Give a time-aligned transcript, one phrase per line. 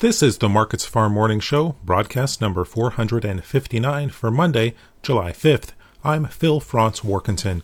[0.00, 5.70] This is the Markets Farm Morning Show, broadcast number 459 for Monday, July 5th.
[6.04, 7.62] I'm Phil Franz Warkentin.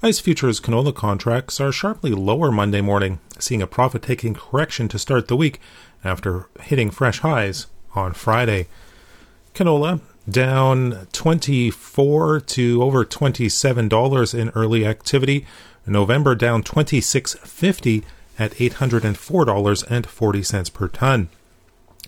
[0.00, 5.00] ICE futures canola contracts are sharply lower Monday morning, seeing a profit taking correction to
[5.00, 5.60] start the week
[6.04, 7.66] after hitting fresh highs
[7.96, 8.68] on Friday.
[9.52, 10.00] Canola
[10.30, 15.44] down 24 to over $27 in early activity.
[15.88, 18.04] November down 26.50
[18.38, 21.30] at $804.40 per ton.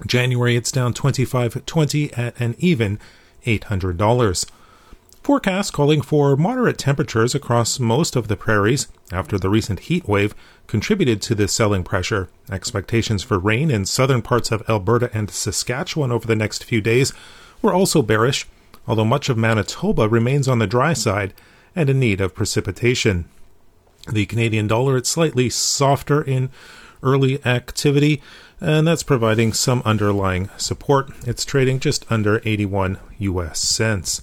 [0.04, 2.98] January it's down 25.20 at an even
[3.46, 4.46] $800.
[5.22, 10.34] Forecast calling for moderate temperatures across most of the prairies after the recent heat wave
[10.66, 12.28] contributed to the selling pressure.
[12.50, 17.12] Expectations for rain in southern parts of Alberta and Saskatchewan over the next few days
[17.60, 18.46] were also bearish,
[18.86, 21.34] although much of Manitoba remains on the dry side
[21.74, 23.28] and in need of precipitation.
[24.08, 26.50] The Canadian dollar it's slightly softer in
[27.02, 28.22] early activity,
[28.60, 31.10] and that's providing some underlying support.
[31.26, 34.22] It's trading just under 81 US cents.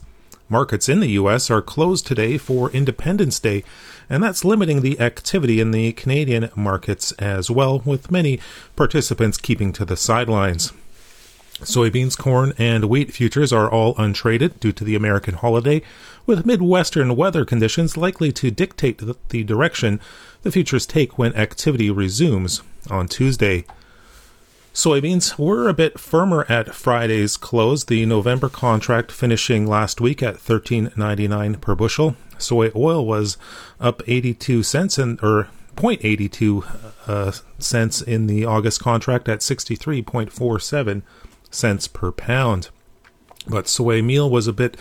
[0.49, 3.63] Markets in the US are closed today for Independence Day,
[4.09, 8.39] and that's limiting the activity in the Canadian markets as well, with many
[8.75, 10.73] participants keeping to the sidelines.
[11.59, 15.81] Soybeans, corn, and wheat futures are all untraded due to the American holiday,
[16.25, 19.99] with Midwestern weather conditions likely to dictate the direction
[20.41, 23.65] the futures take when activity resumes on Tuesday.
[24.73, 30.37] Soybeans were a bit firmer at Friday's close, the November contract finishing last week at
[30.37, 32.15] 13.99 per bushel.
[32.39, 33.37] Soy oil was
[33.79, 36.65] up 82 cents and or 0.82
[37.07, 41.03] uh, cents in the August contract at 63.47
[41.51, 42.69] cents per pound.
[43.47, 44.77] But soy meal was a bit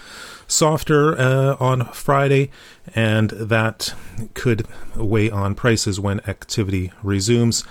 [0.46, 2.50] softer uh, on Friday,
[2.94, 3.94] and that
[4.32, 7.64] could weigh on prices when activity resumes.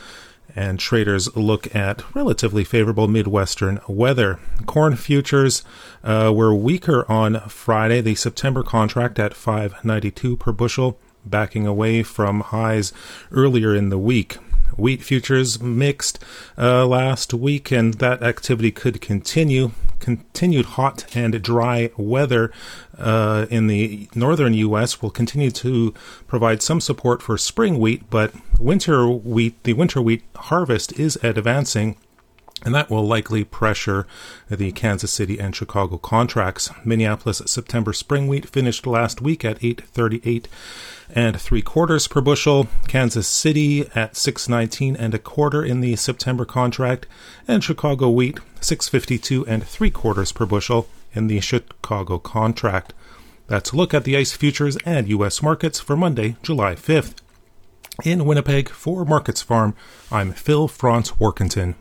[0.55, 4.39] And traders look at relatively favorable Midwestern weather.
[4.65, 5.63] Corn futures
[6.03, 8.01] uh, were weaker on Friday.
[8.01, 12.91] The September contract at 5.92 per bushel, backing away from highs
[13.31, 14.37] earlier in the week.
[14.77, 16.23] Wheat futures mixed
[16.57, 19.71] uh, last week, and that activity could continue.
[20.01, 22.51] Continued hot and dry weather
[22.97, 25.01] uh, in the northern U.S.
[25.01, 25.93] will continue to
[26.27, 31.95] provide some support for spring wheat, but winter wheat, the winter wheat harvest is advancing
[32.63, 34.05] and that will likely pressure
[34.49, 36.69] the Kansas City and Chicago contracts.
[36.85, 40.47] Minneapolis September spring wheat finished last week at 838
[41.13, 42.67] and three quarters per bushel.
[42.87, 47.07] Kansas City at 619 and a quarter in the September contract,
[47.47, 52.93] and Chicago wheat 652 and three quarters per bushel in the Chicago contract.
[53.47, 55.41] That's a look at the ICE futures and U.S.
[55.41, 57.15] markets for Monday, July 5th.
[58.05, 59.75] In Winnipeg for Markets Farm,
[60.09, 61.75] I'm Phil Franz Warkentin.